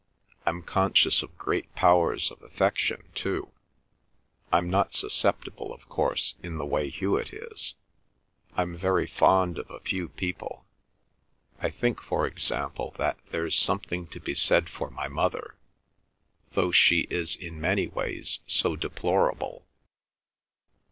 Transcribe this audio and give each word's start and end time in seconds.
I'm 0.47 0.63
conscious 0.63 1.21
of 1.21 1.37
great 1.37 1.75
powers 1.75 2.31
of 2.31 2.41
affection 2.41 3.09
too. 3.13 3.51
I'm 4.51 4.67
not 4.67 4.95
susceptible, 4.95 5.71
of 5.71 5.87
course, 5.89 6.33
in 6.41 6.57
the 6.57 6.65
way 6.65 6.89
Hewet 6.89 7.31
is. 7.31 7.75
I'm 8.55 8.75
very 8.75 9.05
fond 9.05 9.59
of 9.59 9.69
a 9.69 9.79
few 9.79 10.09
people. 10.09 10.65
I 11.59 11.69
think, 11.69 12.01
for 12.01 12.25
example, 12.25 12.95
that 12.97 13.19
there's 13.29 13.55
something 13.55 14.07
to 14.07 14.19
be 14.19 14.33
said 14.33 14.69
for 14.71 14.89
my 14.89 15.07
mother, 15.07 15.53
though 16.53 16.71
she 16.71 17.01
is 17.11 17.35
in 17.35 17.61
many 17.61 17.85
ways 17.85 18.39
so 18.47 18.75
deplorable. 18.75 19.67